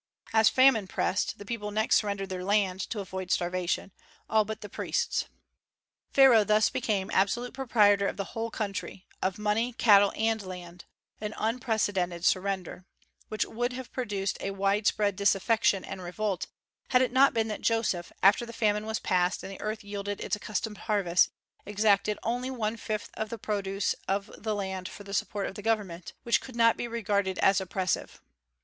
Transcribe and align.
As 0.33 0.49
famine 0.49 0.87
pressed, 0.87 1.37
the 1.37 1.45
people 1.45 1.69
next 1.69 1.97
surrendered 1.97 2.29
their 2.29 2.43
land 2.43 2.79
to 2.89 3.01
avoid 3.01 3.29
starvation, 3.29 3.91
all 4.27 4.43
but 4.43 4.61
the 4.61 4.67
priests. 4.67 5.25
Pharaoh 6.11 6.43
thus 6.43 6.71
became 6.71 7.11
absolute 7.13 7.53
proprietor 7.53 8.07
of 8.07 8.17
the 8.17 8.23
whole 8.33 8.49
country; 8.49 9.05
of 9.21 9.37
money, 9.37 9.73
cattle, 9.73 10.11
and 10.15 10.41
land, 10.41 10.85
an 11.19 11.35
unprecedented 11.37 12.25
surrender, 12.25 12.83
which 13.27 13.45
would 13.45 13.73
have 13.73 13.91
produced 13.91 14.37
a 14.41 14.49
wide 14.49 14.87
spread 14.87 15.15
disaffection 15.15 15.85
and 15.85 16.01
revolt, 16.01 16.47
had 16.89 17.03
it 17.03 17.11
not 17.11 17.31
been 17.31 17.47
that 17.49 17.61
Joseph, 17.61 18.11
after 18.23 18.43
the 18.43 18.53
famine 18.53 18.87
was 18.87 18.97
past 18.97 19.43
and 19.43 19.51
the 19.51 19.61
earth 19.61 19.83
yielded 19.83 20.19
its 20.19 20.35
accustomed 20.35 20.79
harvest, 20.89 21.29
exacted 21.63 22.17
only 22.23 22.49
one 22.49 22.75
fifth 22.75 23.11
of 23.13 23.29
the 23.29 23.37
produce 23.37 23.93
of 24.07 24.31
the 24.35 24.55
land 24.55 24.89
for 24.89 25.03
the 25.03 25.13
support 25.13 25.45
of 25.45 25.53
the 25.53 25.61
government, 25.61 26.13
which 26.23 26.41
could 26.41 26.55
not 26.55 26.75
be 26.75 26.87
regarded 26.87 27.37
as 27.37 27.61
oppressive. 27.61 28.19